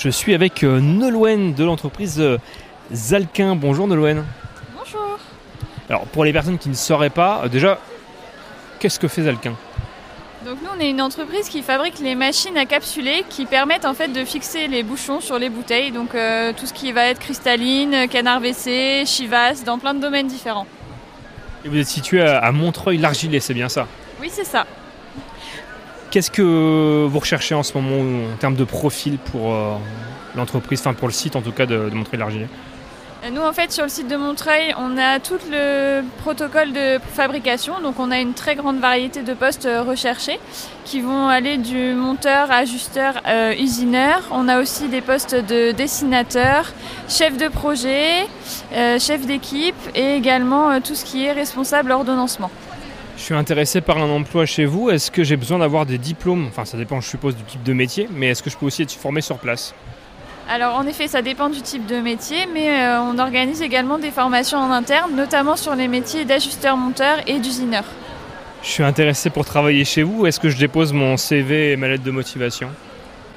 [0.00, 2.38] Je suis avec euh, Nolwenn de l'entreprise euh,
[2.90, 3.54] Zalquin.
[3.54, 4.24] Bonjour Nolwenn.
[4.74, 5.18] Bonjour.
[5.90, 7.78] Alors pour les personnes qui ne sauraient pas, euh, déjà,
[8.78, 9.52] qu'est-ce que fait Zalquin
[10.46, 13.92] Donc nous on est une entreprise qui fabrique les machines à capsuler qui permettent en
[13.92, 15.92] fait de fixer les bouchons sur les bouteilles.
[15.92, 20.28] Donc euh, tout ce qui va être cristalline, canard WC, chivas, dans plein de domaines
[20.28, 20.66] différents.
[21.62, 23.86] Et vous êtes situé à Montreuil-l'Argilais, c'est bien ça?
[24.18, 24.64] Oui c'est ça.
[26.10, 29.74] Qu'est-ce que vous recherchez en ce moment en termes de profil pour euh,
[30.34, 32.48] l'entreprise, enfin pour le site en tout cas de, de Montreuil-l'Argilais
[33.22, 36.98] Euh, Nous en fait sur le site de Montreuil on a tout le protocole de
[37.14, 37.74] fabrication.
[37.80, 40.40] Donc on a une très grande variété de postes euh, recherchés
[40.84, 43.12] qui vont aller du monteur, ajusteur,
[43.56, 44.22] usineur.
[44.32, 46.72] On a aussi des postes de dessinateur,
[47.08, 48.26] chef de projet,
[48.98, 52.50] chef d'équipe et également tout ce qui est responsable ordonnancement.
[53.20, 54.88] Je suis intéressé par un emploi chez vous.
[54.88, 56.46] Est-ce que j'ai besoin d'avoir des diplômes?
[56.48, 58.80] Enfin, ça dépend, je suppose, du type de métier, mais est-ce que je peux aussi
[58.80, 59.74] être formé sur place?
[60.48, 64.10] Alors en effet, ça dépend du type de métier, mais euh, on organise également des
[64.10, 67.84] formations en interne, notamment sur les métiers d'ajusteur-monteur et d'usineur.
[68.62, 70.24] Je suis intéressé pour travailler chez vous.
[70.24, 72.70] Est-ce que je dépose mon CV et ma lettre de motivation?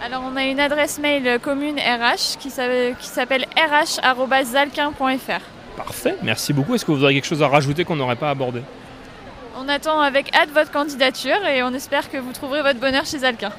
[0.02, 5.42] Alors on a une adresse mail commune RH qui s'appelle rh.zalquin.fr.
[5.76, 6.74] Parfait, merci beaucoup.
[6.74, 8.62] Est-ce que vous aurez quelque chose à rajouter qu'on n'aurait pas abordé?
[9.64, 13.20] On attend avec hâte votre candidature et on espère que vous trouverez votre bonheur chez
[13.20, 13.52] Zalquin.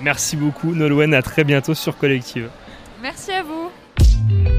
[0.00, 1.14] Merci beaucoup, Nolwenn.
[1.14, 2.50] À très bientôt sur Collective.
[3.00, 4.51] Merci à vous.